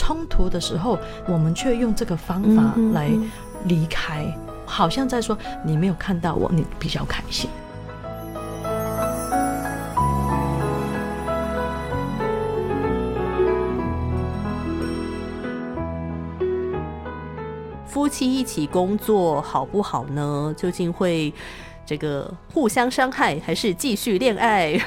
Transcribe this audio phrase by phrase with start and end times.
[0.00, 3.10] 冲突的时候，我们却用这个方法来
[3.64, 4.24] 离开，
[4.64, 7.50] 好像在说你没有看到我，你比较开心。
[17.86, 20.54] 夫妻一起工作好不好呢？
[20.56, 21.32] 究竟会
[21.84, 24.80] 这个互相伤害，还是继续恋爱？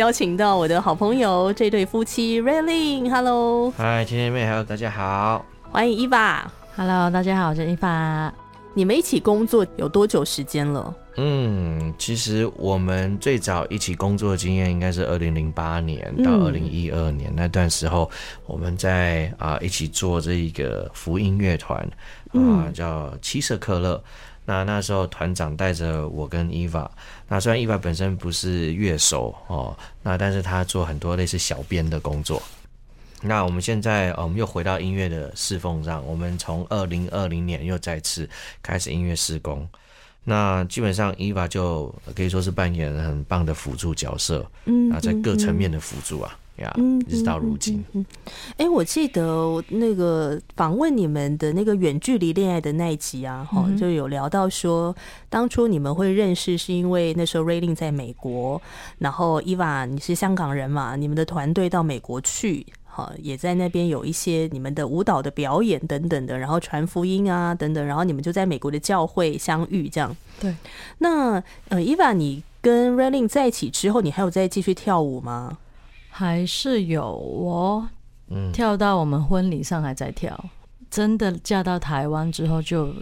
[0.00, 8.32] 邀请到我的好朋友这对夫妻 Railing，Hello，嗨，天天妹，还有大家好，欢迎伊爸，Hello，大家好，我是伊爸。
[8.72, 10.94] 你们一起工作有多久时间了？
[11.18, 18.10] 嗯，其实我们最早一起工作的经验应该是二零零八年到二零一二年那段时候，
[18.46, 21.78] 我们在啊一起做这一个福音乐团
[22.32, 24.02] 啊，叫七色克勒。
[24.44, 26.90] 那那时候团长带着我跟伊娃，
[27.28, 32.42] 那虽然伊娃本身不是乐手哦，那但是他做很多类似小编的工作。
[33.22, 36.04] 那我们现在，我们又回到音乐的侍奉上。
[36.06, 38.28] 我们从二零二零年又再次
[38.62, 39.68] 开始音乐施工。
[40.24, 46.74] 那基本上伊娃就可以说是扮演很棒的辅助角色，嗯，啊，在各层面的辅助啊，呀，
[47.06, 47.84] 一直到如今。
[48.56, 54.94] 哎，我记得那个访问你们的那个远距离恋爱的那一集啊，哈，就有聊到说，
[55.28, 58.60] 当初你们会认识是因为那时候 Railing 在美国，
[58.98, 62.66] 然后伊娃你是香港人嘛，你们的团队到美国去。
[62.92, 70.14] 好，也在那边有一些你们的舞蹈的表演等等的，然后传福音啊等等，然后你们就在美国的教会相遇，这样。
[70.40, 70.52] 对。
[70.98, 75.56] 那呃，伊娃，你跟 Railing 在一起之后，你还有再继续跳舞吗？
[76.20, 77.88] 还是有哦，
[78.28, 80.38] 嗯，跳到我们婚礼上还在跳，
[80.90, 82.92] 真的嫁到台湾之后就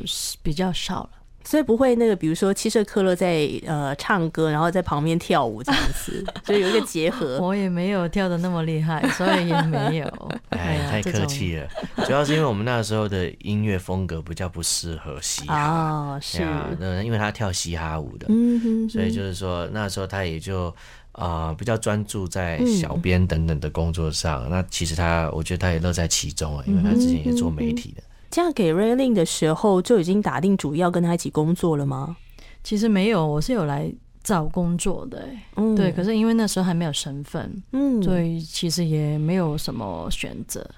[0.40, 1.10] 比较少了。
[1.44, 7.38] 所以不会那个，比如说七色克勒在呃唱歌，然后在旁边跳舞这样子， 就有一个结合。
[7.40, 10.06] 我也没有跳的那么厉害，所以也没有。
[10.50, 11.66] 哎，太客气了。
[12.04, 20.74] 主要是因为我们那时候的音乐风格比较不适合嘻哈，哦是啊那因为他跳嘻哈舞的，嗯哼，所以就是说那时候他也就
[21.18, 24.48] 啊比较专注在小编等等的工作上。
[24.48, 28.02] 那其实他，我觉得他也乐在其中啊，因为他之前也做媒体的。
[28.30, 32.16] 嫁给 Rayling 的时候就已经打定主意要跟他一起工作了吗？
[32.62, 33.90] 其实没有，我是有来
[34.22, 35.26] 找工作的，
[35.56, 35.90] 嗯，对。
[35.92, 40.68] 可是因为那时候还没有身份，嗯，所以其实也没有什么选择。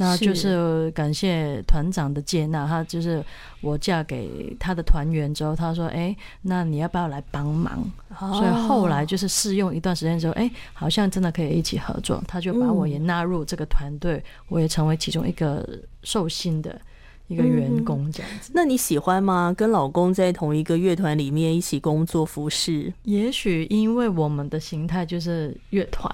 [0.00, 3.22] 那就是感谢团长的接纳，他就是
[3.60, 7.84] 我嫁给他的团员之后，他说：“哎，那你要不要来帮忙？”
[8.16, 15.68] 所以后来就是试用一段时间之后，哎，好像真的可以一起合作，他就把我也纳入这个团队，我也成为其中一个
[16.04, 16.80] 受薪的
[17.26, 18.52] 一个员工这样子。
[18.54, 19.52] 那你喜欢吗？
[19.56, 22.92] 跟老公在同一个乐团里面一起工作服饰？
[23.02, 26.10] 也许因为我们的形态就是乐团，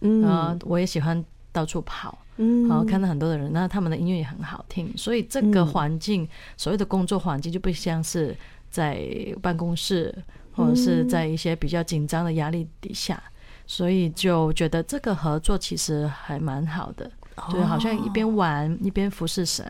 [0.00, 1.22] 嗯啊，我也喜欢
[1.52, 2.16] 到处跑。
[2.38, 8.36] 嗯，然后看到很多的人，那他们的音乐也很好听，所以这个环境，所谓的工作环境就不像是
[8.70, 9.00] 在
[9.40, 10.14] 办公室
[10.52, 13.22] 或者是在一些比较紧张的压力底下，
[13.66, 17.10] 所以就觉得这个合作其实还蛮好的，
[17.50, 19.64] 就好像一边玩一边服侍神，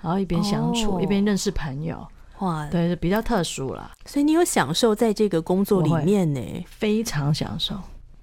[0.00, 2.06] 然后一边相处一边认识朋友，
[2.40, 3.90] 哇，对，比较特殊了。
[4.04, 6.40] 所以你有享受在这个工作里面呢？
[6.66, 7.74] 非常享受。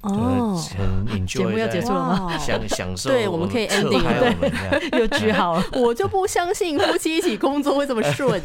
[0.02, 0.62] 哦，
[1.28, 2.38] 节目要结束了吗？
[2.40, 5.64] 享享受，对，我们可以 ending，对， 又句号了。
[5.76, 8.42] 我就不相信夫妻一起工作会这么顺。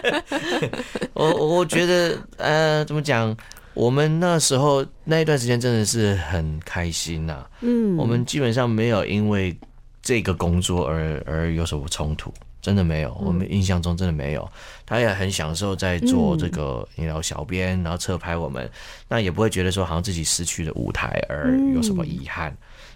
[1.14, 3.34] 我我觉得，呃，怎么讲？
[3.72, 7.44] 我们那时候那一段时间真的是很开心呐。
[7.60, 9.54] 嗯，我们基本上没有因为
[10.02, 12.32] 这个工作而而有什么冲突。
[12.66, 14.50] 真的没有，我们印象中真的没有。
[14.84, 18.68] 他也很享受在做这个，你知道，小编，然后侧拍我们，
[19.06, 22.52] 那也不会觉得说好像自己失去了舞台而有什么遗憾。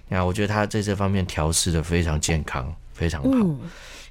[0.09, 3.47] 那我觉得他在这方面调试的非常健康，非常好。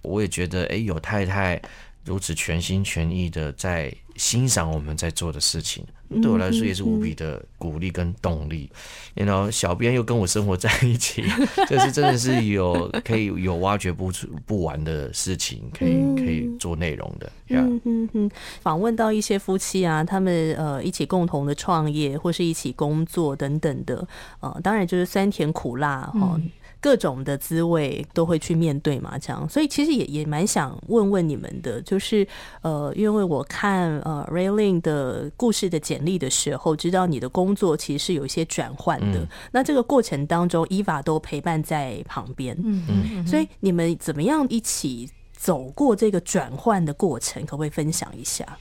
[0.02, 1.62] 我也觉得，哎，有太太
[2.06, 3.94] 如此全心全意的在。
[4.19, 5.81] 欣赏我们在做的事情，
[6.22, 8.69] 对我来说也是无比的鼓励跟动力。
[9.16, 11.24] 然后小编又跟我生活在一起，
[11.69, 17.32] 这是真的是有可以有挖掘不出不完的事情，可以可以做内容的。
[17.47, 24.05] 嗯嗯嗯，访问到一些夫妻啊，他们呃一起共同的创业或是一起工作等等的，
[24.41, 26.40] 呃，当然就是酸甜苦辣哈。
[26.81, 32.26] 各种的滋味都会去面对嘛，这样，所以其实也也蛮想问问你们的，就是
[32.61, 42.85] 呃，因为我看呃 Railing 的故事的简历的时候，知道你的工作其实是有一些转换的，那这个过程当中，Eva 都陪伴在旁边，嗯。
[42.87, 48.58] 嗯，所以你们怎么样一起走过这个转换的过程，可不可以分享一下？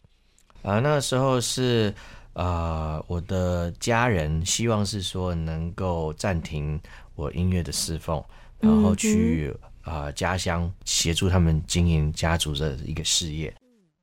[0.62, 1.94] 啊，那时候是
[2.32, 6.81] 呃，我的家人希望是说能够暂停。
[7.19, 8.23] 我音乐的侍奉，
[8.61, 13.53] 然后去啊家乡，协助他们经营家族的一个事业。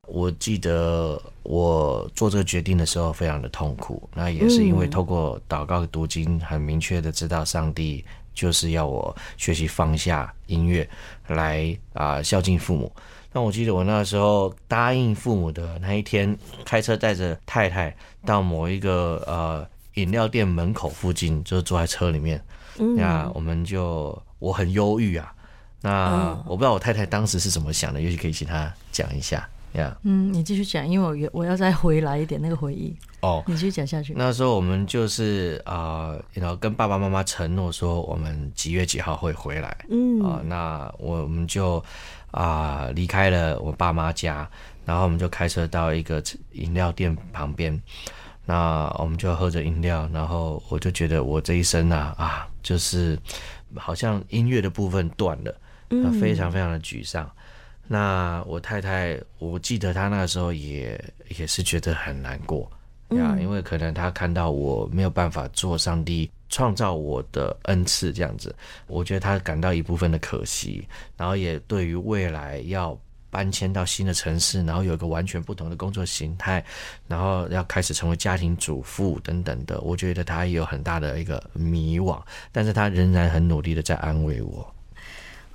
[0.06, 8.04] 我记得我做这个决定的时候非常的痛苦，那也是因为透过祷告读经，很明确的知道上帝
[8.34, 10.88] 就是要我学习放下音乐，
[11.28, 12.92] 来啊孝敬父母。
[13.32, 17.96] 那我记得我那时候答应父母的那一天，开车带着太太
[18.26, 22.40] 到某一个呃饮料店门口附近，就坐在车里面，
[22.98, 25.34] 那我们就我很忧郁啊。
[25.82, 29.48] 那我不知道我太太当时是怎么想的，也许可以请她讲一下。
[30.04, 33.44] 嗯，你继续讲，因为我我要再回来一点那个回忆哦。
[33.46, 34.14] 你继续讲下去。
[34.16, 39.78] 那时候我们就是啊，然后跟爸爸妈妈承诺说，我们几月几号会回来。
[39.90, 41.84] 嗯啊，那我们就
[42.32, 44.50] 啊离开了我爸妈家，
[44.86, 46.24] 然后我们就开车到一个
[46.54, 47.78] 饮料店旁边，
[48.46, 53.18] 那我们就喝着饮料，然后我就觉得我这一生啊啊，就是
[53.76, 55.56] 好像音乐的部分断了，
[56.20, 57.30] 非常非常的沮丧。
[57.88, 61.00] 那我太太，我记得她那个时候也
[61.38, 62.72] 也是觉得很难过
[63.10, 68.56] 呀，因为可能她看到我没有办法做上帝创造我的恩赐这样子，
[68.88, 73.00] 我觉得她感到一部分的可惜，然后也对于未来要
[73.36, 76.64] 搬迁到新的城市，然后有一个完全不同的工作形态，
[77.06, 82.18] 然后要开始成为家庭主妇等等的，我觉得他也有很大的一个迷惘，
[82.54, 84.66] 但是他仍然很努力的在安慰我。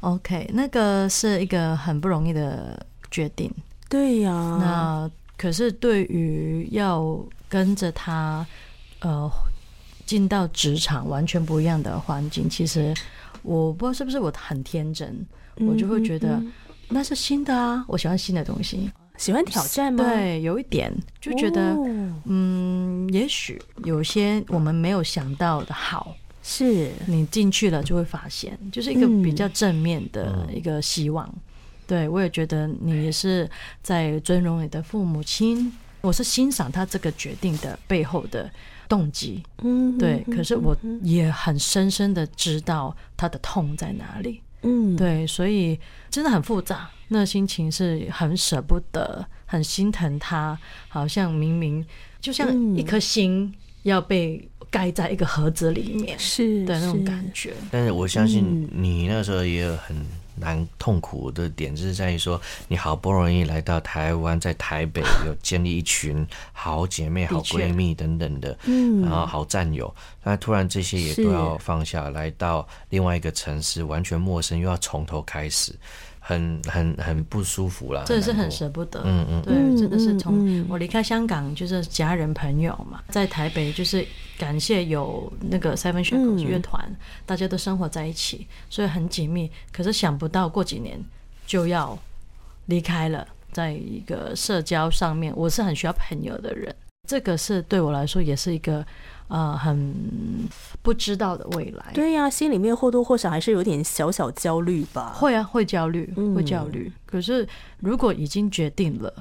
[0.00, 3.50] OK，那个是一个很不容易的决定。
[3.88, 4.30] 对呀，
[4.60, 7.18] 那可是对于要
[7.48, 8.46] 跟着他
[8.98, 9.32] 呃
[10.04, 12.92] 进到职场完全不一样的环境，其实
[13.42, 16.42] 我不知道是不是我很天真，我就会觉得
[16.90, 20.04] 那是新的啊，我喜欢新的东西，喜欢挑战吗？
[20.04, 21.74] 对，有一点就觉得
[22.24, 26.14] 嗯，也许有些我们没有想到的好。
[26.42, 31.32] 是你进去了就会发现，就是一个比较正面的一个希望。
[31.86, 33.48] 对我也觉得你也是
[33.82, 35.70] 在尊荣你的父母亲，
[36.00, 38.50] 我是欣赏他这个决定的背后的
[38.88, 39.42] 动机。
[39.62, 40.24] 嗯，对。
[40.34, 44.40] 可是我也很深深的知道他的痛在哪里。
[44.62, 45.78] 嗯，对，所以
[46.10, 50.58] 真的很复杂，那心情是很舍不得，很心疼他，
[50.88, 51.84] 好像明明
[52.20, 54.48] 就像一颗心要被。
[54.72, 57.52] 盖在一个盒子里面，是的那种感觉。
[57.72, 59.96] 但是我相信你那时候也有很
[60.40, 75.72] 难痛苦的点，就是在于说，你好不容易来到台湾，在台北有建立一群好姐妹、好闺蜜等等的，嗯，然后好战友，那突然这些也都要放下来到另外一个城市，完全陌生，又要从头开始。
[76.30, 79.02] 很很很不舒服啦，真的是很舍不得。
[79.04, 84.06] 嗯嗯，对，真的是从我离开香港，就是家人朋友嘛，在台北就是
[84.38, 86.88] 感谢有那个 Seven Shakes 乐团，
[87.26, 89.50] 大家都生活在一起，所以很紧密。
[89.72, 91.02] 可是想不到过几年
[91.46, 91.98] 就要
[92.66, 96.72] 离开了，在一个社交上面，我是很需要朋友的人，
[97.08, 98.86] 这个是对我来说也是一个。
[99.30, 99.94] 啊，很
[100.82, 101.92] 不知道的未来。
[101.94, 105.12] 对呀，心里面或多或少还是有点小小焦虑吧。
[105.14, 106.92] 会啊，会焦虑，会焦虑。
[107.06, 107.46] 可是
[107.78, 109.12] 如果已经决定了，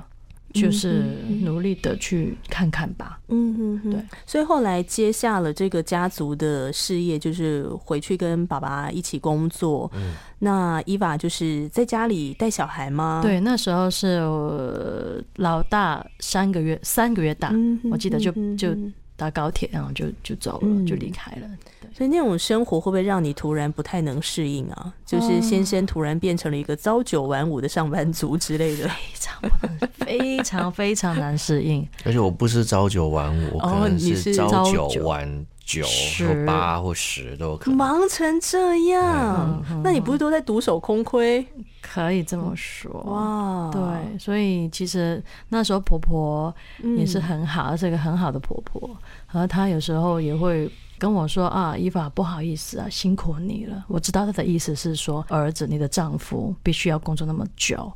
[0.51, 1.03] 就是
[1.44, 3.19] 努力的去看看吧。
[3.27, 4.03] 嗯嗯，对。
[4.25, 9.91] 所以后来接下了这个家族的事业，就是回去跟爸爸一起工作。
[9.94, 10.15] 嗯。
[10.39, 13.19] 那伊娃就是在家里带小孩吗？
[13.21, 17.54] 对，那时候是老大三个月，三个月大，
[17.92, 18.75] 我记得就就。
[19.19, 21.47] 搭高铁，然后就就走了，就离开了。
[21.94, 24.94] 所以那种生活会不会让你突然不太能适应啊？
[25.06, 29.52] 就是先生突然变成了一个朝九晚五的上班族之类的，非常
[29.92, 31.85] 非常非常难适应。
[32.06, 35.85] 而且我不是朝九晚五，可能是朝九晚九
[36.26, 37.78] 或八或十都可能。
[37.78, 41.45] 忙成这样，那你不是都在独守空亏？
[41.80, 42.92] 可以这么说。
[43.04, 46.54] 哇，对，所以其实那时候婆婆
[46.97, 48.90] 也是很好，是一个很好的婆婆，
[49.31, 53.85] 然后她有时候也会跟我说啊，伊法不好意思啊，辛苦你了。
[53.88, 57.92] 我知道她的意思是说，儿子，你的丈夫必须要工作那么久，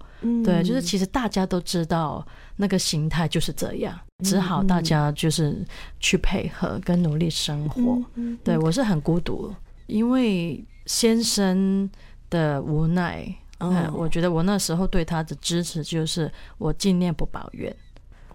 [0.46, 2.26] 对，就是其实大家都知道
[2.56, 5.66] 那个形态就是这样，只好大家就是
[6.00, 8.02] 去配合跟努力生活。
[8.44, 9.54] 对我是很孤独，
[9.88, 11.90] 因为先生
[12.30, 13.36] 的无奈。
[13.94, 17.74] 我觉得我那时候对他的支持就是我尽量不抱怨，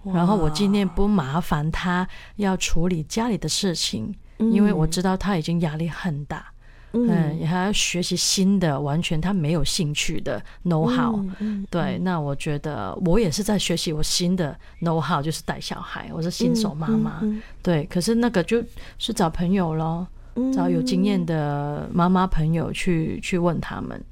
[0.05, 6.51] 然后我尽量不麻烦他要处理家里的事情，因为我知道他已经压力很大，
[6.93, 11.23] 嗯，也还要学习新的完全他没有兴趣的 know how，
[11.71, 17.21] 对，那我觉得我也是在学习我新的 know how，就是带小孩，我是新手妈妈，
[17.63, 18.65] 对，可是那个就
[18.99, 20.07] 是找朋友咯，
[20.55, 24.03] 找有经验的妈妈朋友去去问他们。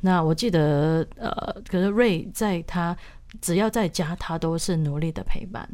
[0.00, 1.30] 那我记得，呃，
[1.68, 2.94] 可是瑞在他
[3.40, 5.66] 只要在家，他都是努力的陪伴。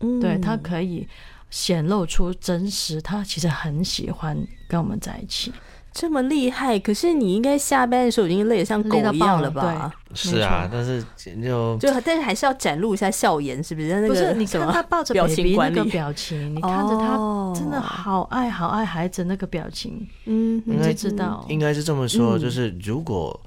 [0.00, 1.08] 嗯，对他可以
[1.50, 4.36] 显露出真实，他其实很喜欢
[4.68, 5.52] 跟我们在一起。
[5.92, 9.92] 这么厉害，可是你应该下班的时候已经累得像狗一样了吧？
[10.14, 14.00] 是啊，但是就就但是还是要展露一下笑颜，是不是？
[14.00, 21.44] 那个你看他抱着表情那个表情，你看着他真的好爱好爱孩子那个表情，嗯，你就知道。
[21.48, 23.38] 应该是这么说，就是如果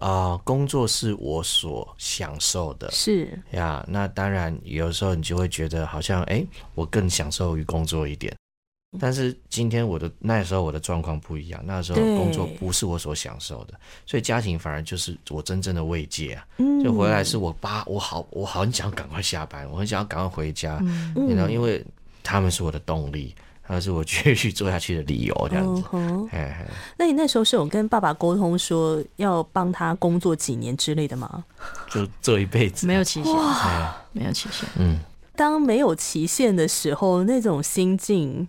[0.00, 3.38] 啊工作是我所享受的，是。
[3.52, 6.44] 呀，那当然有时候你就会觉得好像哎，
[6.74, 8.32] 我更享受于工作一点。
[9.00, 13.72] 但是今天我的那时候我的状况不一样，那时候工作不是我所享受的，
[14.04, 16.44] 所以家庭反而就是我真正的慰藉啊。
[16.84, 20.78] 就回来是我爸，我好我好想赶快下班，我很想要赶快回家，
[21.16, 21.82] 你知道因为
[22.22, 25.82] 他们是我的动力，他们是我继续做下去的理由，这样子。
[26.98, 31.42] 那你那时候是有跟爸爸沟通说要帮他工作几年之类的吗？
[31.90, 33.34] 就做一辈子没有期限，
[34.12, 34.68] 没有期限。
[34.78, 34.98] 嗯，
[35.34, 38.46] 当没有期限的时候，那种心境。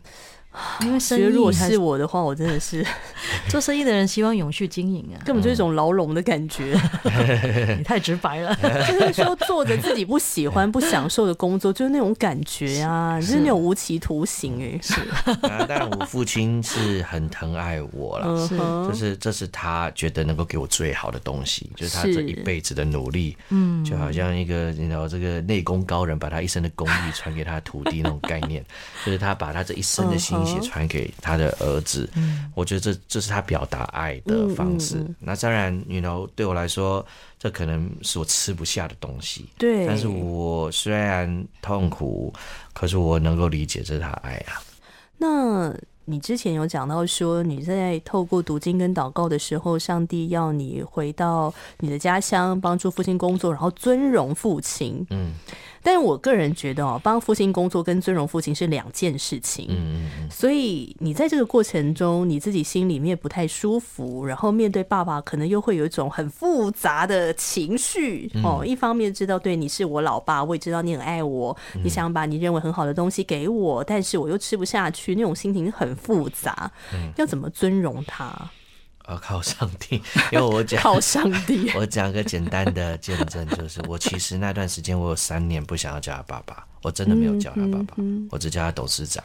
[0.81, 2.85] 因为生意，如果是我的话，我真的是
[3.49, 6.79] 做生意的人，希望永续经营啊，根本就是一种牢笼的感觉。
[7.75, 8.55] 你太直白了，
[8.87, 14.79] 就是说做着自己不喜欢、不享受的工作，就是那种感觉啊，就是那种无期徒刑哎。
[14.81, 14.93] 是，
[15.41, 28.63] 当然我父亲是很疼爱我了，是，就是这是他觉得能够给我最好的东西，就是他这一辈子的努力，嗯，就好像一个你知道这个内功高人把他一生的功力传给他徒弟那种概念，
[29.03, 30.42] 就是他把他这一生的心。
[30.45, 32.09] 写传给他的儿子，
[32.55, 35.05] 我觉得这这是他表达爱的方式。
[35.19, 37.05] 那当然，you know，对我来说，
[37.39, 39.49] 这可能是我吃不下的东西。
[39.57, 42.33] 对，但是我虽然痛苦，
[42.73, 44.61] 可是我能够理解这是他爱啊。
[45.17, 45.73] 那
[46.05, 55.05] 你之前有讲到说，你在透过读经跟祷告的时候，上帝要你回到你的家乡，帮助父亲工作，然后尊荣父亲。
[55.09, 55.31] 嗯。
[55.83, 59.67] 但是我个人觉得哦，帮父亲工作跟尊荣父亲是两件事情。
[59.69, 68.63] 嗯嗯所以你在这个过程中，你自己心里面不太舒服，然后面对爸爸，可能又会有一种很复杂的情绪哦。
[68.65, 76.71] 一方面知道对你是我老爸，我也知道你很爱我，你想把你认为很好的东西给我，但是我又吃不下去，那种心情很复杂。
[76.93, 77.11] 嗯。
[77.17, 78.33] 要怎么尊荣他？
[79.09, 81.71] 要靠上帝，因为我讲 靠上帝。
[81.75, 87.95] 我讲个简单的见证，就是我其实那段时间我有三年不想要叫他爸爸，我真的没有叫他爸爸，
[88.31, 89.23] 我只叫他董事长。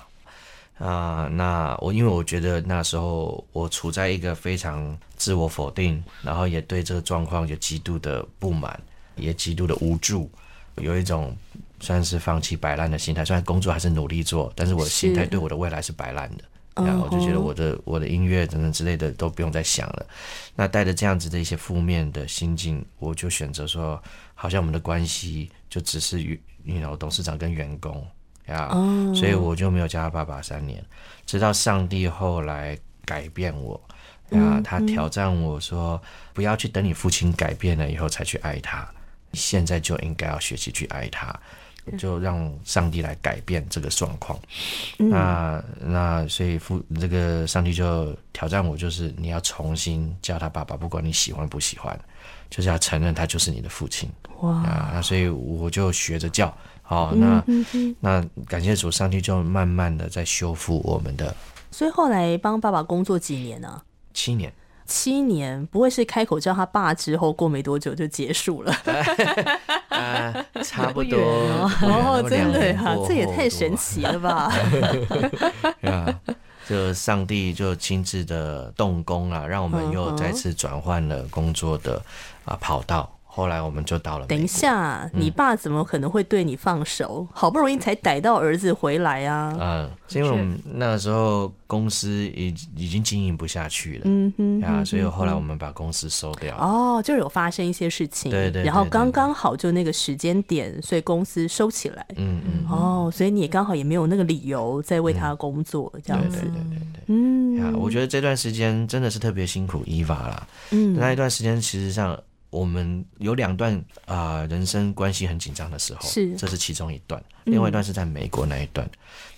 [0.79, 8.81] 啊，那我因为我觉得那时候我处在一个非常自我否定，然后也对这个状况有极度的不满，
[9.17, 10.31] 也极度的无助，
[10.77, 11.37] 有一种
[11.81, 13.25] 算是放弃摆烂的心态。
[13.25, 16.45] 虽然工作还是努力做，但是我的心态对我的未来是摆烂的。
[16.85, 20.07] 然后我就觉得我的我的音乐等等之类的都不用再想了。
[20.55, 24.03] 那带着这样子的一些负面的心境，我就选择说，
[24.35, 28.07] 好像我们的关系就只是与你 know 董事长跟员工
[28.47, 28.69] 呀，
[29.15, 30.85] 所以我就没有叫他爸爸三年，
[31.27, 33.81] 直到上帝后来改变我
[34.31, 36.01] 呀，他挑战我说，
[36.33, 38.87] 不要去等你父亲改变了以后才去爱他，
[39.33, 41.35] 现在就应该要学习去爱他。
[41.97, 44.39] 就让上帝来改变这个状况，
[44.97, 51.99] 那那所以父这个上帝就挑战我，就是你要重新叫他爸爸，不管你喜欢不喜欢，
[52.51, 54.11] 就是要承认他就是你的父亲。
[54.41, 54.51] 哇！
[54.51, 56.53] 啊，那所以我就学着叫，
[56.83, 57.45] 好，那
[58.01, 61.35] 那感谢主，上帝就慢慢的在修复我们的。
[61.71, 63.83] 所以后来帮爸爸工作几年呢？
[64.13, 64.53] 七年。
[64.87, 68.73] 七年不会是开口叫他爸之后过没多久就结束了，
[70.63, 71.19] 差不多
[71.83, 74.53] 哦，真的呀，这也太神奇了吧！
[75.83, 76.21] 啊，
[76.69, 82.03] 就上帝就亲自的动工了，让我们又再次转换了工作的
[82.45, 83.11] 啊跑道。
[83.39, 84.27] 后来我们就到了。
[84.27, 87.25] 等一下，你爸怎么可能会对你放手？
[87.33, 89.57] 好不容易才逮到儿子回来啊！
[89.61, 96.57] 嗯，因为我们那个时候公司已已经经营不下去了，嗯哼，啊，所以后来我们把公司收掉。
[96.57, 102.05] 哦，就有发生一些事情，对对，然后刚刚好就那个时间点，所以公司收起来。
[102.17, 106.41] 嗯嗯，哦，所以你也刚好也没有那个理由再为他工作，这样子。
[106.41, 110.45] 对对对对对，嗯，啊，我觉得这段时间真的是特别辛苦伊娃啦。
[110.73, 112.19] 嗯，那一段时间其实上。
[112.51, 118.89] 我们有两段啊，人生关系很紧张的时候，是这是其中一段，另外一段是在美国那一段。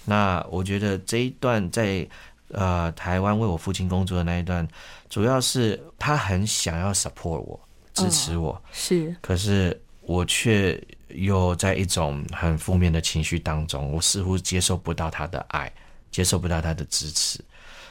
[0.04, 2.06] 那我觉得这一段在
[2.48, 4.66] 呃台湾为我父亲工作的那一段，
[5.08, 7.60] 主要是他很想要 support 我，
[7.94, 15.72] 支持我，是，可是我却又在一种很负面的情绪当中，我似乎接受不到他的爱，
[16.10, 17.40] 接受不到他的支持。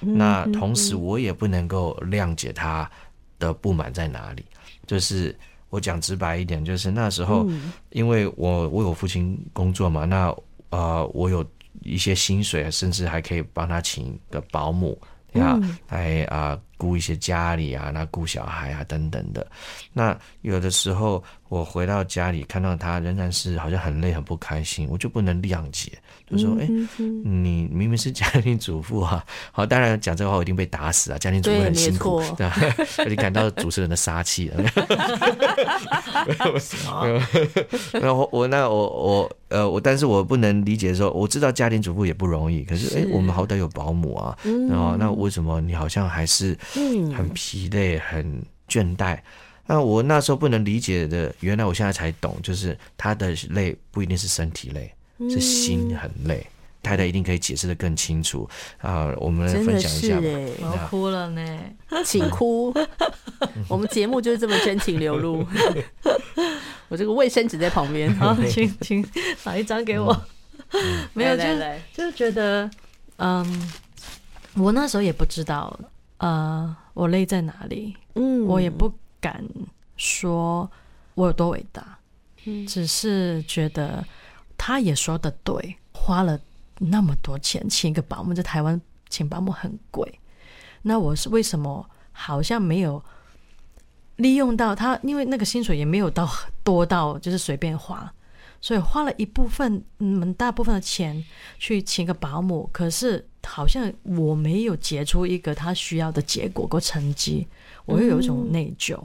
[0.01, 2.89] 那同时我也不能够谅解他
[3.39, 4.45] 的不满在哪里。
[4.85, 5.35] 就是
[5.69, 7.47] 我讲直白一点，就是那时候，
[7.89, 10.35] 因为我为我有父亲工作嘛，那
[10.69, 11.43] 呃我有
[11.81, 14.99] 一些薪水，甚至还可以帮他请个保姆。
[15.33, 19.45] 呀，来啊，顾一些家里啊，那顾小孩啊等等的。
[19.93, 25.91] 那有的时候我回到家里，看到他仍然是好像很累、很不开心，我就不能谅解，
[26.31, 26.67] 就说：“哎，
[26.97, 31.17] 你明明是家庭主妇啊！”好，当然讲这个话我一定被打死啊！
[31.17, 32.55] 家庭主妇很辛苦， 对吧？
[33.09, 34.63] 你感到主持人的杀气了。
[37.93, 44.37] 那我 我那我我呃我，但是我不能理解说，我知道家庭主妇也不容易，可是哎，我们好歹有保姆啊，
[44.69, 46.55] 然后那为什么你好像还是
[47.15, 49.19] 很疲累、很倦怠？
[49.65, 54.93] 那我那时候不能理解的，原来我现在才懂，就是他的累不一定是身体累，
[55.29, 56.45] 是心很累。
[56.81, 59.13] 太太一定可以解释的更清楚啊！
[59.17, 61.59] 我们来分享一下，我要哭了呢，
[62.05, 62.73] 请哭。
[63.67, 65.45] 我们节目就是这么真情流露。
[66.87, 69.05] 我这个卫生纸在旁边，好，请请
[69.43, 70.17] 拿一张给我。
[71.13, 71.43] 没有，就
[71.93, 72.71] 就是觉得，
[73.17, 73.69] 嗯，
[74.55, 75.77] 我那时候也不知道，
[76.19, 79.43] 呃，我累在哪里，嗯，我也不敢
[79.97, 80.71] 说
[81.15, 81.99] 我有多伟大，
[82.45, 84.05] 嗯，只是觉得
[84.57, 86.39] 他也说的对，花了。
[86.81, 90.19] 那么多钱请一个保姆，在台湾请保姆很贵。
[90.83, 93.03] 那我是为什么好像没有
[94.15, 94.97] 利用到他？
[95.03, 96.25] 因为那个薪水也没有到
[96.63, 98.09] 多到就是随便花，
[98.61, 101.21] 所以花了一部分嗯大部分的钱
[101.57, 102.69] 去请个保姆。
[102.71, 107.47] 可是好像我没有结出一个他需要的结果或成绩，
[107.85, 108.99] 我又有一种内疚，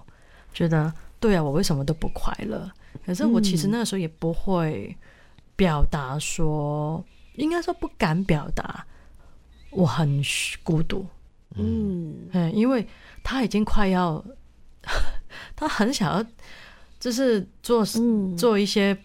[0.53, 2.71] 觉得对啊，我为什么都不快乐？
[3.05, 4.97] 可是我其实那个时候也不会
[5.57, 7.05] 表达说。
[7.37, 8.87] 应该说不敢表达，
[9.71, 10.23] 我很
[10.63, 11.05] 孤独，
[11.57, 12.87] 嗯，嗯，因为
[13.25, 14.25] 他已经快要，
[15.57, 16.25] 他很想要，
[17.01, 17.85] 就是做
[18.37, 18.97] 做一些，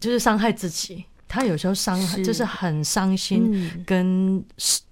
[0.00, 1.04] 就是伤害自己。
[1.28, 4.42] 他有时候伤害，就是很伤心跟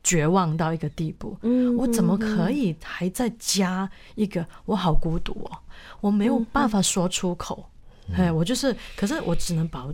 [0.05, 1.37] 绝望到一个地步。
[1.42, 4.46] 嗯，我怎么可以还在加一个？
[4.66, 5.59] 我好孤独哦，
[6.01, 7.68] 我没有办法说出口。
[8.14, 9.92] 哎，我就是，可是我只能保。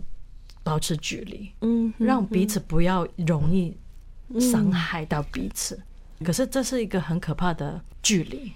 [0.65, 3.75] 保持距离，嗯，让彼此不要容易
[4.39, 5.77] 伤害到彼此。
[6.23, 8.49] 可是这是一个很可怕的距离。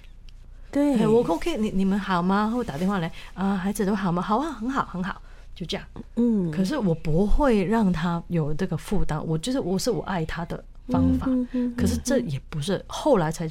[0.71, 2.49] 对，我 OK，你你们好吗？
[2.49, 4.21] 或打电话来啊，孩子都好吗？
[4.21, 5.21] 好啊，很好，很好，
[5.57, 5.83] 就这样。
[6.17, 9.19] 嗯，可是我不会让他有这个负担。
[9.25, 11.27] 我就是我是我爱他的方法。
[11.75, 13.49] 可是这也不是后来才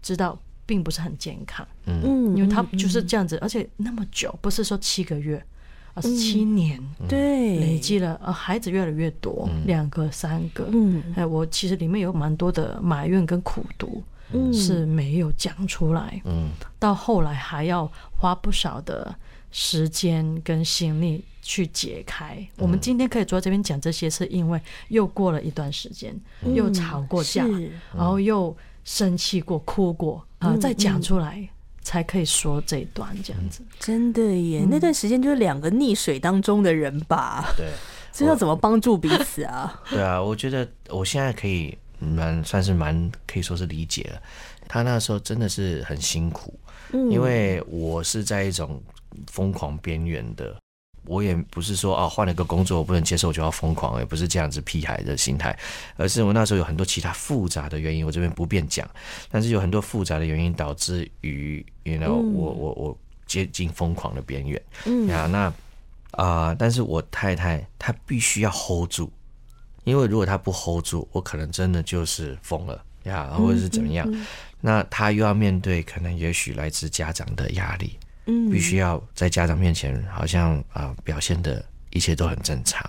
[0.00, 1.66] 知道，并不是很健康。
[1.86, 5.44] 嗯，因为他就是这样子，而且那么久，不是说七个月。
[6.00, 14.00] 是七年，对，累积了，呃，孩子越来越多，两个、三个，嗯，哎，我其实里面有蛮多的埋怨跟苦读，
[14.32, 19.12] 嗯，是没有讲出来，嗯，到后来还要花不少的
[19.50, 22.46] 时间跟心力去解开。
[22.58, 26.14] 我们今天可以坐在这边讲这些，是因为又过了一段时间，
[26.54, 27.46] 又吵过架，
[27.96, 31.48] 然后又生气过、哭过，啊，再讲出来。
[31.80, 34.66] 才可以说这一段这样子，真的耶！
[34.68, 37.50] 那段时间就是两个溺水当中的人吧？
[37.56, 37.66] 对，
[38.12, 39.82] 这要怎么帮助彼此啊？
[39.88, 44.20] 对啊，我觉得我现在可以蛮算是蛮可以说是理解了。
[44.68, 46.52] 他那时候真的是很辛苦，
[46.92, 48.82] 因为我是在一种
[49.28, 50.54] 疯狂边缘的。
[51.08, 55.58] 我也不是说啊，换了个工作我不能接受我就要疯狂，也不是这样子屁孩的心态，
[55.96, 58.88] 而是我那时候有很多其他复杂的原因，我这边不便讲，
[59.30, 65.52] 但是有很多复杂的原因导致于，you know，我我我接近疯狂的边缘，嗯呀，那
[66.12, 69.10] 啊，但是我太太她必须要 hold 住，
[69.84, 72.84] 因为如果她不 hold 住，我可能真的就是疯了。
[73.04, 74.06] 呀，或者是怎么样，
[74.60, 77.96] 那她又要面对可能也许来自家长的压力。
[78.50, 82.88] 必须要在家长面前，好像啊表现的一切都很正常，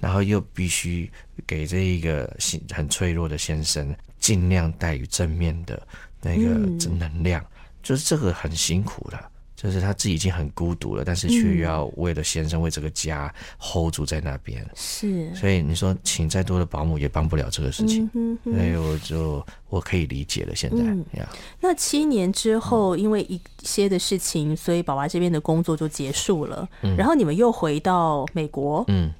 [0.00, 1.10] 然后又必须
[1.46, 5.86] 给这一个心很脆弱的先生尽量带予正面的
[6.22, 7.44] 那个正能量，
[7.82, 9.30] 就是这个很辛苦的。
[9.60, 14.64] 就是他自己已经很孤独了，但是却要为了先生、为这个家 hold 住在那边。
[14.76, 18.08] 是，所以你说请再多的保姆也帮不了这个事情。
[18.14, 20.54] 嗯所以我就我可以理解了。
[20.54, 21.26] 现在，
[21.60, 26.68] 那七年之后，因为一些的事情，所以宝娃这边的工作就结束了。
[26.96, 28.84] 然后你们又回到美国。
[28.86, 29.10] 嗯，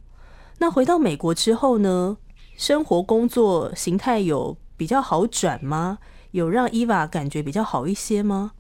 [0.59, 2.17] 那回到美国之后呢？
[2.57, 5.99] 生活工作形态有比较好转吗？
[6.31, 8.53] 有让伊娃感觉比较好一些吗？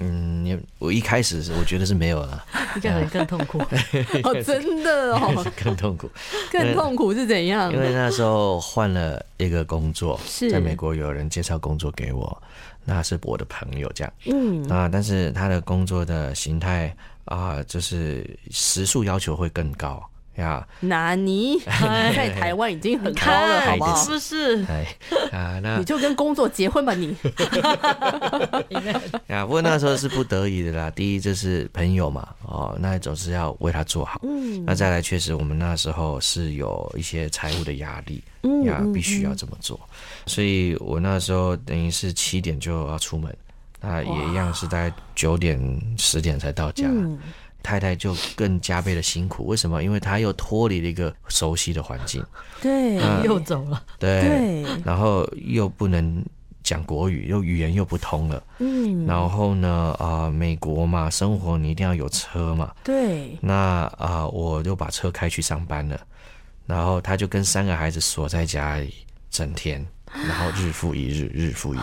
[0.00, 2.44] 嗯，你我一开始是我觉得是没有了，
[2.76, 3.58] 应该更痛苦。
[4.22, 6.08] 哦，真的哦，更痛苦，
[6.52, 7.72] 更痛苦是怎样？
[7.72, 12.42] 因为那时候换了一个工作，是在美国有人介绍工作给我，
[12.84, 20.02] 那是我的朋友这样，嗯啊，但是他的工作的形态啊，就是时速要求会更高。
[20.38, 23.96] 呀，那你 在台湾已经很高了，好不好？
[23.96, 24.64] 是不是？
[24.64, 24.86] 哎，
[25.32, 27.08] 啊，那你就跟工作结婚吧，你。
[29.26, 30.90] 呀，不过那时候是不得已的啦。
[30.92, 34.20] 第一就是朋友嘛，哦，那总是要为他做好。
[34.22, 34.64] 嗯。
[34.64, 38.22] 那再来，确实我们那时候是有一些财务的压力，
[38.64, 39.78] 呀，必须要这么做。
[40.26, 43.34] 所以我那时候等于是七点就要出门，
[43.80, 45.58] 那也一样是在九点
[45.98, 46.86] 十点才到家。
[47.62, 49.82] 太太就更加倍的辛苦，为什么？
[49.82, 52.24] 因为她又脱离了一个熟悉的环境，
[52.62, 56.24] 对，又走了，对，然后又不能
[56.62, 63.54] 讲国语，又语言又不通了，嗯，然后呢，啊，美国嘛，生活你一定要有车嘛，对，那
[63.98, 66.00] 啊，我就把车开去上班了，
[66.66, 68.94] 然后他就跟三个孩子锁在家里，
[69.30, 71.80] 整天，然后日复一日， 日复一日，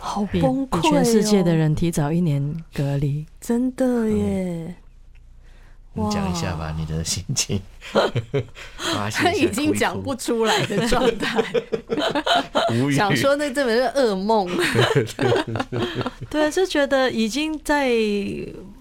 [0.00, 4.74] 好崩溃，全世界的人提早一年隔离，真的耶。
[5.98, 7.60] 你讲一下吧，你的心情。
[9.12, 11.42] 他已经讲不出来的状态，
[12.94, 14.46] 想说那这本是噩梦。
[16.28, 17.90] 对，就觉得已经在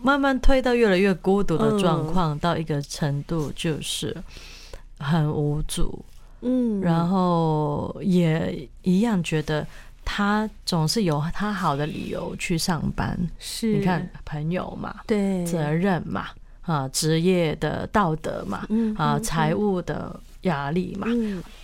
[0.02, 4.16] 慢慢推到越来越孤独的状况，到一个程度就是
[5.00, 6.04] 很无助。
[6.42, 9.66] 嗯，然后也一样觉得
[10.04, 13.18] 他总是有他好的理由去上班。
[13.40, 16.28] 是，你看朋友嘛，对，责任嘛。
[16.68, 21.08] 啊，职业的道德嘛，啊，财务的压力嘛，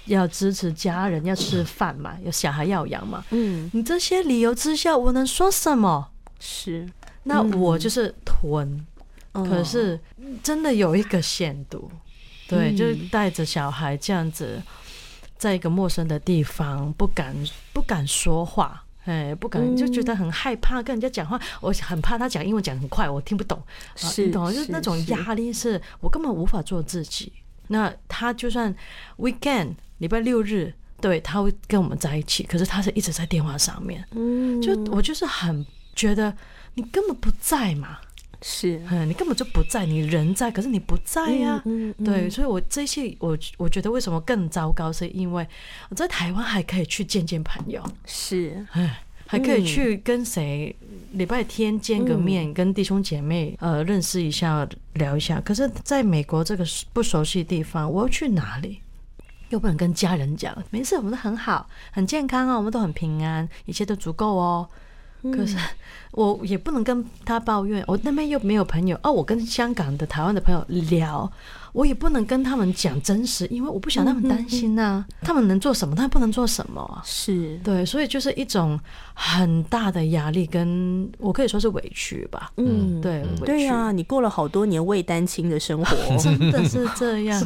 [0.06, 6.10] 要支持家人，要吃饭嘛，有小孩要养嘛，嗯，你这些理由之下，我能说什么？
[6.40, 6.90] 是，
[7.24, 8.86] 那我就是吞，
[9.34, 10.00] 可是
[10.42, 11.92] 真的有一个限度，
[12.48, 12.86] 对，就。
[12.86, 14.62] 是带着小孩这样子，
[15.38, 17.36] 在一个陌生的地方，不敢
[17.74, 18.83] 不敢说话。
[19.06, 21.40] 哎，不敢，就觉得很害怕跟人家讲话。
[21.60, 23.62] 我很怕他讲英文讲很快，我听不懂。
[23.96, 27.32] 是，懂就是那种压力，是我根本无法做自己。
[27.68, 28.74] 那他就算
[29.18, 34.06] weekend 礼拜六日，对他会跟我们在一起，可是他是一直在电话上面。
[34.12, 36.36] 嗯，就我就是很觉得
[36.76, 38.00] 你根本不在嘛。
[38.46, 41.64] 是，嗯，你根本就不在，你人在，可是你不在呀。
[42.04, 45.48] 对，所以我这些，我我觉得为什么更糟糕，是因为
[45.90, 50.76] 我在台湾还可以去见见朋友，是，哎，还可以去跟谁
[51.14, 55.40] 礼拜天见个面，跟弟兄姐妹呃认识一下，聊一下。
[55.40, 58.82] 可是在美国这个不熟悉的地方，我要去哪里？
[59.50, 64.68] 又不能跟家人讲，没事，我们都很好，很健康啊，我们都很平安，一切都足够哦。
[65.32, 65.56] 可是
[66.12, 69.12] 我也不能跟他抱怨，我那边又没有朋友哦。
[69.12, 71.32] 我跟香港的、台湾的朋友聊，
[71.72, 75.04] 我也不能跟他们讲真实，因为我不想他们担心呐。
[75.22, 75.96] 他们能做什么？
[75.96, 77.02] 他们不能做什么？
[77.04, 78.80] 是对，所以就是一种
[79.16, 82.52] 很大的压力，跟我可以说是委屈吧。
[82.58, 87.44] 嗯，对，对呀，你过了好多年未单亲的生活， 真的是这样。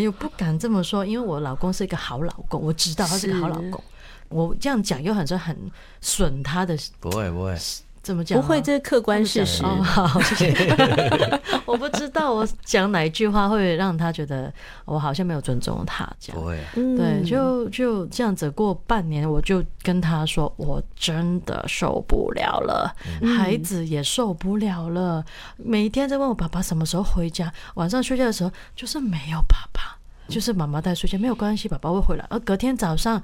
[0.00, 3.82] 又不敢这么说，因为我老公是一个好老公，我知道他是个好老公。
[4.28, 5.56] 我这样讲又很是很
[6.00, 7.56] 损他的，不会不会，
[8.02, 8.40] 怎么讲？
[8.40, 9.62] 不会，这是客观事实。
[9.64, 10.76] 好，谢谢。
[11.66, 14.52] 我不知道我讲哪一句话会让他觉得
[14.84, 16.60] 我好像没有尊重他，这样不会。
[16.74, 22.94] 对，就就这样子过半年，我就跟他说，我真的受不了了，
[23.36, 25.24] 孩子也受不了了，
[25.56, 32.24] 每天在问我爸爸什么时候回家，晚上睡觉的时候就是没有爸爸，就是妈妈带睡觉，没有关系，爸爸会回来。
[32.30, 33.20] 而隔天早上。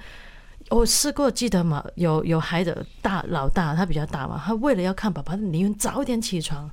[0.74, 1.84] 我试过，记得嘛？
[1.96, 6.70] 有有孩子大老大，他比较大嘛，他为了要看爸爸，宁愿早一点起床，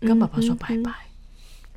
[0.00, 0.90] 跟爸爸说拜拜，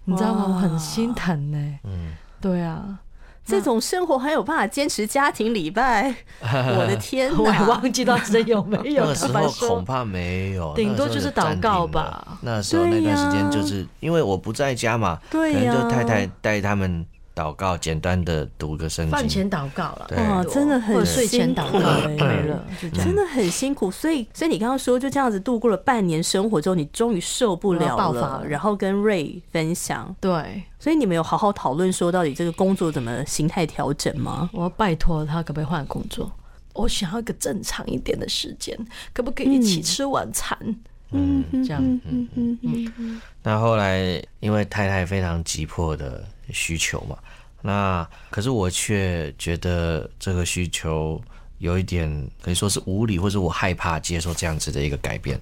[0.06, 0.45] 你知道吗？
[0.47, 1.80] 我很心疼呢。
[1.84, 2.99] 嗯，对啊，
[3.45, 6.15] 这种生活还有办法坚持家庭礼拜？
[6.41, 7.62] 我的天哪！
[7.62, 9.03] 我忘记到底有没有？
[9.08, 12.39] 那时候恐怕没有，顶多就是祷告吧。
[12.41, 17.06] 那时候那段时间就是因为我不在家嘛，对呀，就太太带他们。
[17.38, 19.12] 祷告，简单的读个圣经。
[19.12, 23.91] 饭前祷告了，哇，真的很睡前祷告没了，真的很辛苦。
[23.91, 30.15] 所以，所以你刚刚说就这样子度过了半年生活之后，你终于受不了了，然后跟瑞分享。
[30.19, 34.50] 对，所以你们有好好讨论说，到底这个工作怎么形态调整吗？
[34.52, 36.32] 我要拜托他可不可以换工作？
[36.73, 38.76] 我想要一个正常一点的时间，
[39.13, 40.58] 可不可以一起吃晚餐？
[40.62, 40.76] 嗯，
[41.12, 43.22] 这样，嗯嗯嗯。
[43.43, 47.17] 那后来因为太太非常急迫的需求嘛。
[47.62, 51.22] 那可是我却觉得这个需求
[51.58, 55.39] 有一点可以说是无理，或者我害怕接受这样子的一个改变，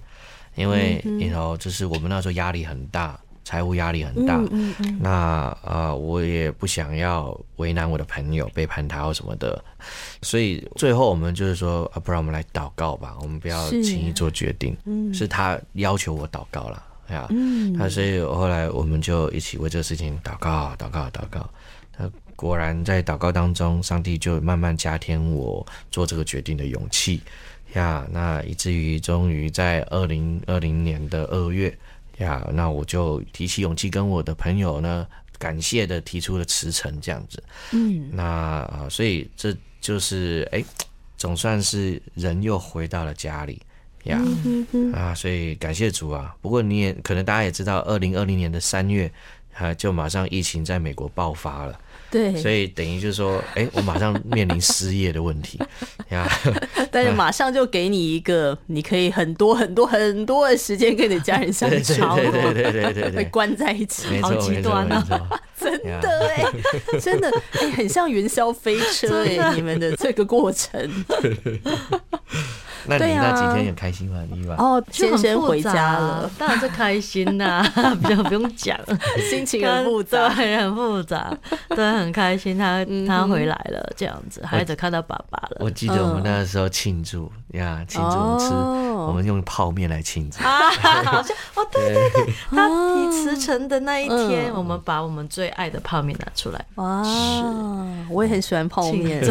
[0.56, 3.20] 因为然后就是我们那时候压力很大。
[3.46, 4.42] 财务压力很大，
[5.00, 9.64] 那呃，我也不想要为难我的朋友，背叛他或什么的，
[10.24, 14.76] 所以最后我们就是说，啊，不然我们来祷告吧，我们不要轻易做决定。
[15.14, 17.30] 是他要求我祷告了，哎呀，
[17.78, 21.48] 他所以后来我们就一起为这个事情祷告，祷告，祷告。
[21.98, 27.22] 那果然在祷告当中，上帝就慢慢加添我做这个决定的勇气
[27.76, 28.08] 呀。
[28.12, 31.78] 那以至于终于在二零二零年的二月。
[32.18, 35.06] 呀，那我就提起勇气跟我的朋友呢，
[35.38, 37.44] 感谢的提出了辞呈，这样子。
[37.72, 40.64] 嗯，那啊，所以这就是哎，
[41.18, 43.62] 总算是人又回到了家里
[44.06, 44.22] 呀。
[44.94, 46.36] 啊，所以感谢主啊。
[46.42, 49.12] 不过你也可能大家也知道，二零二零年的三月
[49.54, 51.80] 啊，就马上疫情在美国爆发了。
[52.12, 55.60] 对，所以等于就是说，哎，我马上面临失业的问题
[56.10, 56.28] 呀。
[56.92, 65.04] 但是马上就给你一个，你可以很多很多很多的时间跟你家人相 处，对对对对对对，会关在一起，好极端啊！
[65.58, 66.46] 真的哎，
[67.00, 71.06] 真的哎，很像云霄飞车哎，你们的这个过程。
[72.88, 74.22] 那你那几天也开心吗？
[74.32, 74.56] 你吧？
[74.58, 77.64] 哦，先先回家了，当然是开心呐，
[78.02, 78.78] 比较不用讲，
[79.30, 81.36] 心情很复杂， 很复杂，
[81.70, 85.58] 对，很开心，他他回来了，这样子，孩子看到爸爸了。
[85.60, 88.46] 我记得我们那个时候庆祝呀，庆祝吃，
[89.08, 90.70] 我们用泡面来庆祝啊！
[91.04, 91.36] 好像。
[91.56, 96.66] 哦，对对对，他提辞呈的那一天，我们把我们最爱的泡面拿出来。
[96.76, 97.02] 哇，
[98.10, 99.24] 我也很喜欢泡面，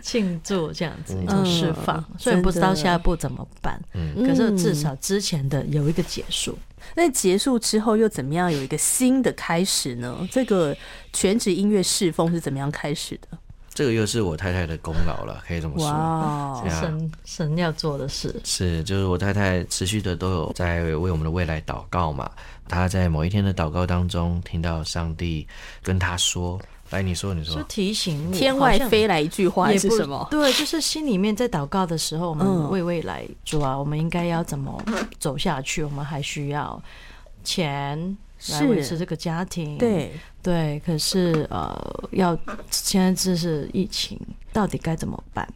[0.00, 2.54] 庆祝 这样子一种释放，所以不。
[2.54, 3.82] 知道下一步怎么办？
[3.94, 6.56] 嗯，可是至少之前的有一个结束。
[6.94, 8.52] 那结束之后又怎么样？
[8.52, 10.16] 有一个新的开始呢？
[10.30, 10.72] 这个
[11.12, 13.36] 全职音乐侍奉是怎么样开始的？
[13.74, 15.88] 这个又是我太太的功劳了，可以这么说。
[15.88, 22.30] 哇，神神要做的事是，就是我太太持续的都有在为我们的未来祷告嘛。
[22.68, 25.46] 她在某一天的祷告当中，听到上帝
[25.82, 26.58] 跟她说。
[26.90, 30.28] 来，你说，你说，就提醒天外飞来一句话是什么？
[30.30, 34.80] 对，就是心里面在祷告的时候，我们为未来主啊，我们应该要怎么
[35.18, 35.82] 走下去？
[35.82, 36.80] 我们还需要
[37.42, 38.16] 钱
[38.50, 39.78] 来维持这个家庭。
[39.78, 42.38] 对对，可是呃，要
[42.70, 44.20] 现在这是疫情，
[44.52, 45.48] 到底该怎么办？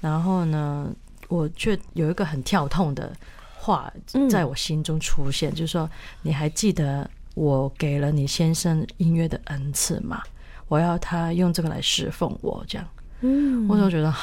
[0.00, 0.92] 然后呢，
[1.28, 3.12] 我却有一个很跳痛的
[3.56, 3.92] 话
[4.30, 5.90] 在我心中出现，就是说，
[6.22, 10.22] 你还记得我给了你先生音乐的恩赐吗？
[10.68, 12.88] 我要他用这个来侍奉我，这样，
[13.22, 14.14] 嗯，我就觉得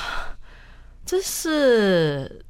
[1.06, 2.46] 这是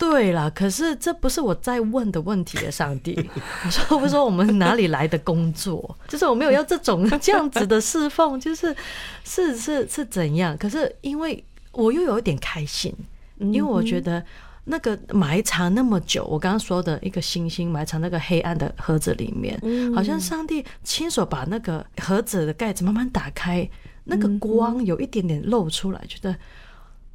[0.00, 0.50] 对了。
[0.50, 3.14] 可是这不是我在问的问题的，上帝，
[3.64, 5.94] 我说不说我们哪里来的工作？
[6.08, 8.74] 就是我没有要这种 这样子的侍奉，就是
[9.22, 10.56] 是是是怎样？
[10.56, 12.92] 可是因为我又有一点开心，
[13.38, 14.24] 因为我觉得。
[14.64, 19.58] 那个埋藏那么久，我刚刚说的一个星星埋藏那个黑暗的盒子里面，
[19.94, 23.68] 好像上帝亲手把那个盒子的盖子慢慢打开，
[24.04, 26.36] 那个光有一点点露出来，觉得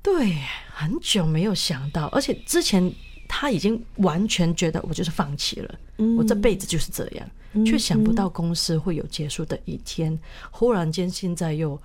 [0.05, 0.37] 对，
[0.71, 2.93] 很久没有想到，而且之前
[3.27, 5.75] 他已经完全觉得我就是放弃了，
[6.15, 10.17] 我这辈子就是这样，却想不到公司会有结束的一天，
[10.51, 11.81] 忽然间现在又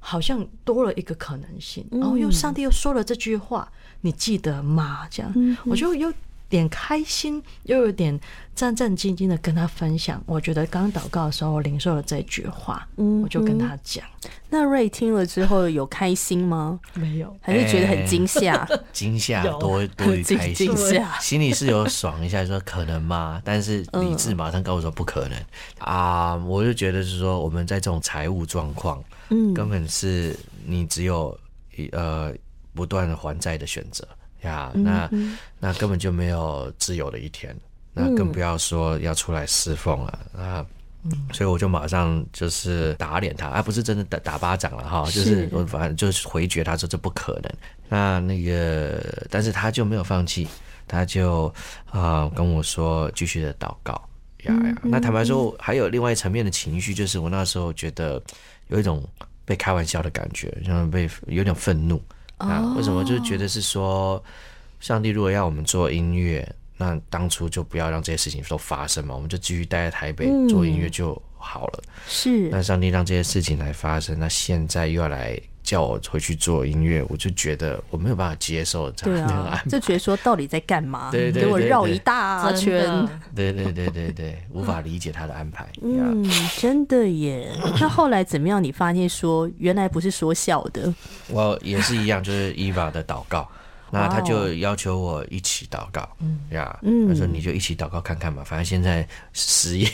[0.00, 3.70] 好像多了一个可能性，然后又上帝又说了这句话。
[4.02, 5.06] 你记得吗？
[5.10, 6.12] 这样，我就有
[6.50, 8.18] 点开心，又有点
[8.54, 10.22] 战战兢兢的跟他分享。
[10.26, 14.04] 我觉得刚祷告的时候，我领受了这句话，嗯我就跟他讲。
[14.50, 16.78] 那瑞听了之后有开心吗？
[16.92, 18.68] 没有，还是觉得很惊吓？
[18.92, 20.76] 惊吓多多于开心，
[21.22, 23.40] 心里是有爽一下，说可能吗？
[23.44, 25.38] 但是理智马上告诉我说不可能
[25.78, 26.34] 啊！
[26.34, 30.36] 我就觉得是说，我们在这种财务状况，嗯，根本是
[30.66, 31.38] 你只有
[31.92, 32.34] 呃。
[32.72, 34.06] 不断的还债的选择
[34.42, 35.10] 呀，那
[35.58, 37.54] 那根本就没有自由的一天，
[37.92, 40.64] 那更不要说要出来侍奉了啊！
[41.32, 47.50] 所以我就马上就是打脸他，而不是真的打打巴掌了哈，就是我反正就是回绝他说这不可能。
[47.88, 50.46] 那那个，但是他就没有放弃，
[50.86, 51.52] 他就
[51.90, 53.92] 啊跟我说继续的祷告
[54.44, 54.76] 呀呀。
[54.82, 58.22] 那坦白说，还有另外一层面的情绪，就是我那时候觉得
[58.68, 59.02] 有一种
[59.46, 62.00] 被开玩笑的感觉，像被有点愤怒。
[62.40, 64.22] 啊，为什么就是觉得是说，
[64.80, 66.46] 上帝如果要我们做音乐，
[66.78, 71.82] 那当初就不要让这些事情都发生嘛，我们就继续待在台北做音乐就好了。
[72.06, 75.38] 是，那上帝让这些事情来发生，那现在又要来
[75.70, 81.10] 叫我回去做音乐，我就觉得我没有办法接受这样的就觉得说到底在干嘛？
[81.14, 83.08] 对对给我绕一大圈。
[83.36, 85.64] 对对对对对，无法理解他的安排。
[85.80, 86.28] 嗯，
[86.58, 87.52] 真的耶。
[87.80, 88.60] 那后来怎么样？
[88.60, 90.92] 你发现说原来不是说笑的。
[91.28, 93.48] 我也是一样，就是伊娃的祷告。
[93.92, 96.78] 那他就要求我一起祷告，嗯呀，
[97.08, 99.88] 他说你就一起祷告看看嘛，反正现在失业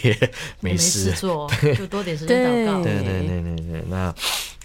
[0.61, 2.83] 没事做，就多点时间祷告。
[2.83, 4.15] 对对对对对，那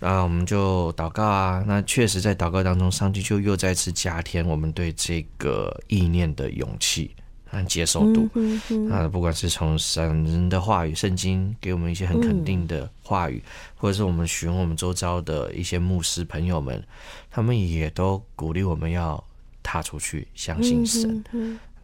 [0.01, 7.15] 啊我们就祷告啊，那确实在祷告当中，上帝就又再次加添我们对这个意念的勇气。
[7.53, 8.29] 和接受度，
[8.89, 13.43] 啊，不管是从神的话语、圣经给我们一些很肯定的话语，
[13.75, 16.81] 或者是我们询我们周遭的一些牧师朋友们，
[17.29, 19.21] 他们也都鼓励我们要
[19.61, 21.21] 踏出去，相信神。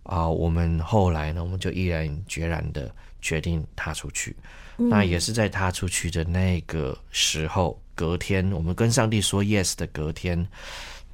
[0.03, 2.89] 啊，我们后来呢，我们就毅然决然的
[3.21, 4.33] 决定踏出去。
[4.77, 10.47] 那也是在踏出去的那个时候，隔天我们跟上帝说 yes 的隔天。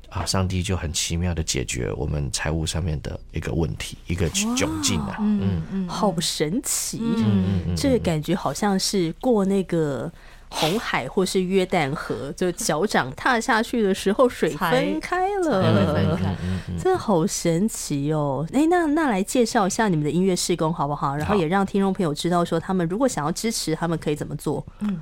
[0.10, 0.24] 啊！
[0.24, 5.18] 上帝就很奇妙的解决我们财务上面的一个问题，一个窘境啊！
[5.20, 7.00] 嗯嗯，好神奇！
[7.02, 10.12] 嗯嗯，这个感觉好像是过那个
[10.50, 16.36] 红海或是约旦河，就脚掌踏下去的时候，水分开了，分开，
[16.78, 18.48] 真的好神奇哦！
[18.54, 21.16] 哎，那那来介绍一下你们的音乐施工好不好？
[21.16, 24.64] 然后也让听众朋友知道说，他们如果想要支持，他们可以怎么做？
[24.82, 25.02] 嗯。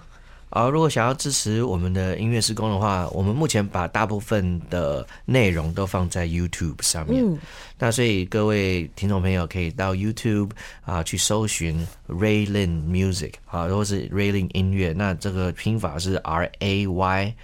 [0.51, 7.25] 啊，如果想要支持我们的音乐施工的话，我们目前把大部分的内容都放在 YouTube 上面。
[7.79, 10.51] 那所以各位听众朋友可以到 YouTube
[10.83, 14.91] 啊去搜寻 Raylin Music 啊，或是 Raylin 音乐。
[14.91, 17.35] 那这个拼法是 R A Y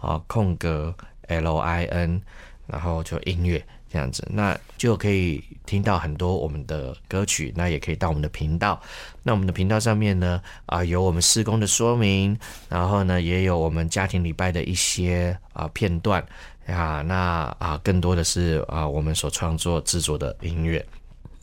[0.00, 0.94] 啊空格
[1.28, 2.22] L I N，
[2.66, 3.62] 然后就音乐。
[3.94, 8.82] 这样子，那就可以听到很多我们的歌曲，那也可以到我们的频道。
[9.22, 12.36] 那我们的频道上面呢，啊，有我们施工的说明，
[12.68, 16.20] 然后呢，也有我们家庭礼拜的一些啊片段
[16.66, 20.84] 啊，那啊，更多的是啊，我们所创作制作的音乐。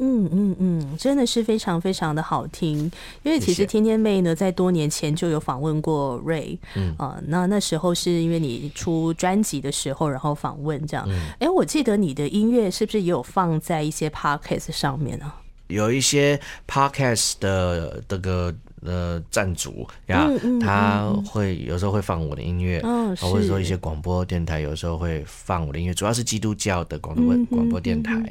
[0.03, 2.91] 嗯嗯嗯，真的是非常非常的好听。
[3.23, 11.07] 因为其实天天妹呢，在多年前就有访问过 Ray，嗯啊，那那时候是因为你出专辑的时候，然后访问这样。
[11.39, 15.31] 哎，我记得你的音乐是不是也有放在一些 Podcast 上面呢？
[15.67, 18.53] 有一些 Podcast 的这个。
[18.83, 20.27] 呃，站主呀，
[20.59, 22.81] 他会有时候会放我的音乐，
[23.19, 28.21] 或者说一些广播电台有时候会放我的音乐，主要是基督教的广播广播电台，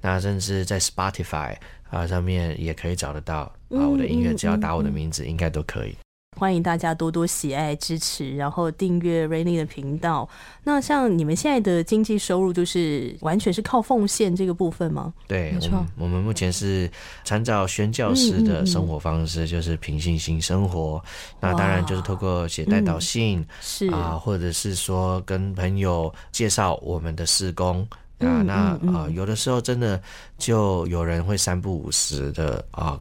[0.00, 1.56] 那甚至在 Spotify
[1.90, 5.94] 啊上面也可以找得到啊我的音乐，只要打我的名字，应该都可以。
[6.38, 10.28] 欢迎大家多多喜爱支持，然后订阅 Rainy 的频道。
[10.62, 15.12] 那像你们现在的经济收入，就是完全是靠奉献这个部分吗？
[15.26, 15.84] 对，没错。
[15.96, 16.88] 我们目前是
[17.24, 21.02] 参照宣教师的生活方式，就是平信心生活。
[21.40, 27.84] 那当然就是透过写代祷信，是啊，或者是说跟朋友介绍我们的施工
[28.20, 28.42] 啊。
[28.42, 30.00] 那啊，有的时候真的
[30.38, 32.96] 就有人会三不五时的啊。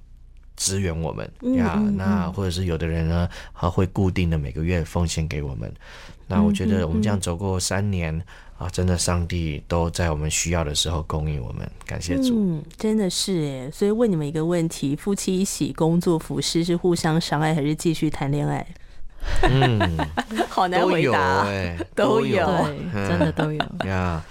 [0.58, 5.72] 支援我们呀，那或者是有的人呢，他会固定的每个月奉献给我们。
[6.28, 8.22] 那我觉得我们这样走过三年
[8.58, 12.34] 啊，真的上帝都在我们需要的时候供应我们，感谢主。
[12.36, 18.68] 嗯，真的是哎，所以问你们一个问题：夫妻一起工作服饰是互相伤害，还是继续谈恋爱？
[19.44, 19.80] 嗯，
[20.50, 21.46] 好难回答，
[21.96, 22.46] 都有，
[22.94, 24.22] 真的都有 呀。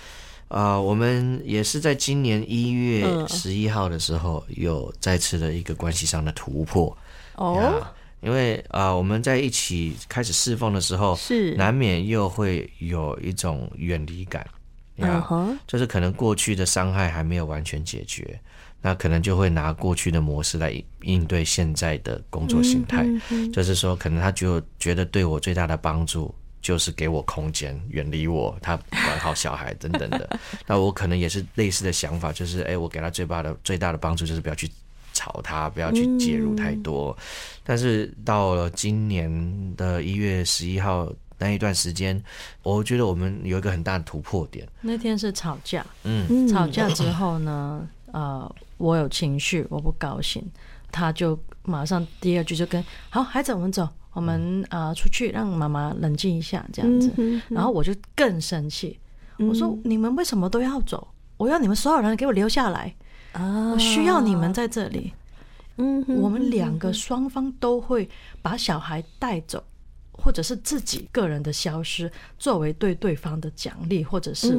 [0.49, 6.97] 啊，我们也是在今年一月十一号的时候，有再次的一个关系上的突破。
[7.35, 7.87] 哦。
[8.23, 11.55] 因为啊，我们在一起开始侍奉的时候，是。
[11.55, 14.45] 难免又会有一种远离感，
[14.99, 18.41] 啊，就是可能过去的伤害还没有完全解决，
[18.81, 23.07] 那可能就会拿过去的模式来应对现在的工作形态，
[23.53, 26.35] 就是说，可能他就觉得对我最大的帮助。
[26.67, 30.29] 就是给我空间，远离我，他管好小孩等等的。
[30.67, 34.69] 那我可能也是类似的想法，就是哎，我给他最大的最大的帮助就是不要去
[35.13, 37.17] 吵他，不要去介入太多。
[37.63, 39.31] 但是到了今年
[39.77, 42.21] 的一月十一号那一段时间，
[42.65, 44.67] 我觉得我们有一个很大的突破点。
[44.81, 50.45] 那天是吵架，嗯，吵架之后呢，呃，我有情绪，我不高兴，
[50.97, 53.87] 他就马上第二句就跟好孩子，我们走。
[54.13, 57.13] 我们啊出去让妈妈冷静一下，这样子，
[57.51, 58.99] 然后我就更生气。
[59.37, 61.07] 我说：“你们为什么都要走？
[61.37, 62.95] 我要你们所有人给我留下来
[63.33, 63.73] 啊！
[63.73, 65.13] 我需要你们在这里。”
[65.77, 68.09] 嗯，我们两个双方都会
[68.41, 69.63] 把小孩带走，
[70.13, 74.57] 或者是自己个人的消失，作为对对方的奖励，或者是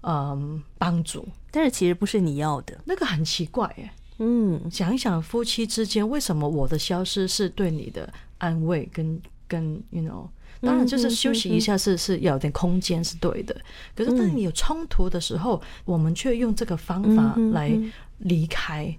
[0.00, 1.28] 嗯帮助。
[1.50, 3.92] 但是其实不是你要的，那个很奇怪哎。
[4.18, 8.12] 嗯，想一想夫妻之间，为什么我的消失是对你的？
[8.38, 10.28] 安慰跟跟，you know，
[10.60, 13.56] 当然就是休息一下是是有点空间是对的。
[13.96, 17.76] 可是当你有冲突的时候，我们却用这个方法来
[18.18, 18.96] 离开，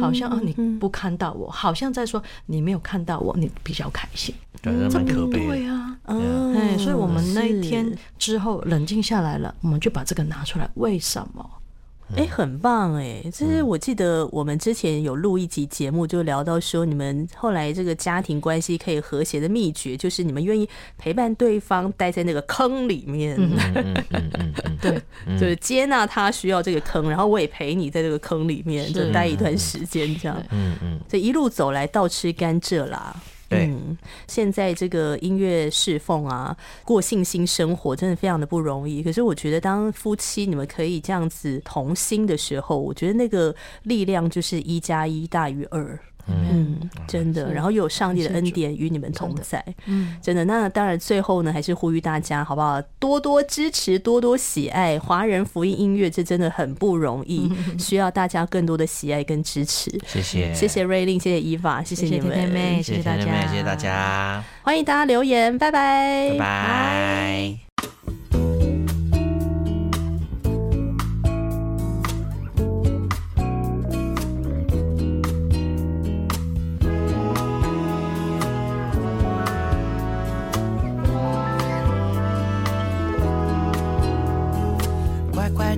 [0.00, 4.34] 好像啊你不看到我，好像在说你没有看到我，你比较开心。
[4.60, 5.46] 这，蛮可悲。
[5.46, 11.48] 对啊，哎，所以我们那一天之后冷静下来了，我们就把这个拿出来，为什么？
[12.16, 13.22] 哎，很棒哎！
[13.32, 23.36] 就是我记得我们之前有录一集节目，就聊到说你们后来这个家庭关系可以和谐的秘诀，就是你们愿意陪伴对方待在那个坑里面，
[24.80, 25.00] 对，
[25.38, 33.14] 就是接纳他需要这个坑，然后我也陪你在这个坑里面就待一段时间，这样，嗯嗯，这一路走来倒吃甘蔗啦。
[33.50, 33.98] 嗯，
[34.28, 39.02] 现在这个音乐侍奉啊，过信心生活真的非常的不容易。
[39.02, 45.98] 可是我觉得，当夫妻你们可以这样子同心的时候，我觉得那个力量就是一加一大于二。
[46.28, 50.44] 嗯，真的，然后又有上帝的恩典与你们同在，嗯，真的。
[50.44, 52.80] 那当然，最后呢，还是呼吁大家，好不好？
[52.98, 59.90] 多多支持，多多喜爱华人福音音乐，这真的很不容易， 需要大家更多的喜爱跟支持。
[60.06, 68.19] 谢谢，谢谢瑞令，谢谢伊娃，谢谢你们，谢谢大家，谢谢大家，欢迎大家留言，拜拜，拜拜。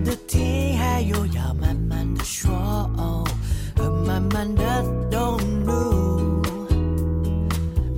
[0.04, 2.52] 的听，还有要慢慢的说，
[3.76, 6.42] 和慢慢的动怒。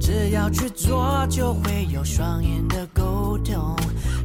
[0.01, 3.77] 只要去做，就会有双眼的沟通。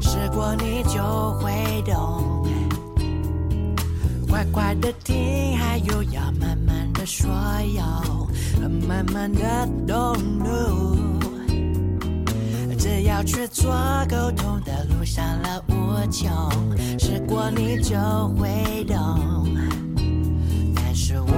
[0.01, 2.45] 试过你就会懂。
[4.27, 7.29] 乖乖的听，还有要慢慢的说，
[7.75, 7.83] 要
[8.61, 11.28] 和慢慢的动怒。
[12.89, 13.71] 只要去做
[14.09, 15.73] 沟通的路上了无
[16.11, 16.27] 穷，
[16.97, 17.95] 试过你就
[18.29, 19.45] 会懂。
[20.75, 21.29] 但是我会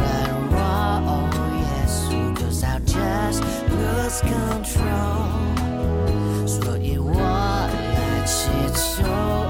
[0.00, 0.04] 软
[0.50, 0.58] 弱
[1.06, 1.30] ，Oh
[1.62, 5.28] yes，就是 I just lose control，
[6.44, 9.45] 所以我来祈求。